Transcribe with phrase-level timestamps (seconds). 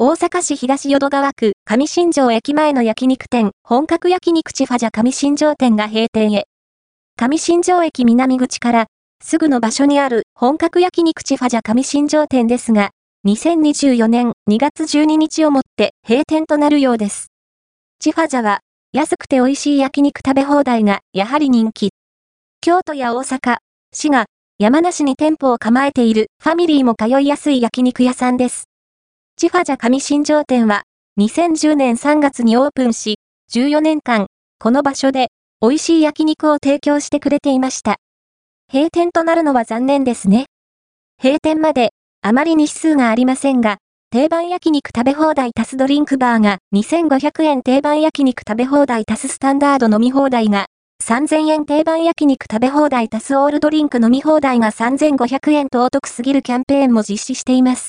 [0.00, 6.44] 大阪市東淀川区上新庄駅前の焼肉店、本格焼肉地ファジャ上新庄店が閉店へ。
[7.16, 8.86] 上新庄駅南口から
[9.20, 12.90] すぐの場所にある本格焼肉地ファジャ上新庄店ですが、
[13.26, 17.32] 2024年2月12日をもって閉店となるようです。
[17.98, 18.60] チファジャは
[18.92, 21.90] 安くて美味しい焼肉食べ放題がやはり人気。
[22.60, 23.56] 京都や大阪、
[23.92, 24.26] 滋賀、
[24.60, 28.68] 山梨に店舗を構えているファミリーも通いやすい焼肉屋さんです。
[29.40, 30.82] チファジャ上新庄店は
[31.20, 33.20] 2010年3月にオープンし、
[33.52, 34.26] 14年間、
[34.58, 35.28] この場所で
[35.62, 37.98] 美味しい焼肉を提供してくれていました。
[38.72, 40.46] 閉店となるのは残念ですね。
[41.22, 43.76] 閉店まであまり日数がありませんが、
[44.10, 50.66] 定番焼肉食べ放題足すドリンクバーが2500円定番焼肉食べ放題足すスタンダード飲み放題が
[51.04, 57.86] 3000円定番焼肉食べ放題足すオールドリンク飲み放題が3500円とお得すぎるキャンペーンも実施しています。